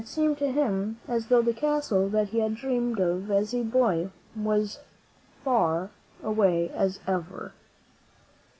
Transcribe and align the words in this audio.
seemed 0.03 0.35
to 0.35 0.51
him 0.51 0.99
as 1.07 1.27
though 1.27 1.43
the 1.43 1.53
castle 1.53 2.09
that 2.09 2.29
he 2.29 2.39
had 2.39 2.55
dreamed 2.55 2.99
of 2.99 3.29
as 3.29 3.53
a 3.53 3.61
boy 3.61 4.09
was 4.35 4.77
as 4.77 4.83
far 5.43 5.91
away 6.23 6.67
as 6.71 6.99
ever. 7.05 7.53